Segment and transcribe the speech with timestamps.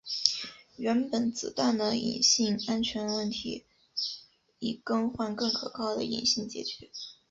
[0.77, 3.65] 原本子弹的引信安全型问题
[4.57, 6.89] 以更换更可靠的引信解决。